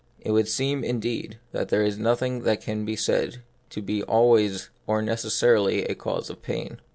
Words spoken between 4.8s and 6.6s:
or necessarily a cause of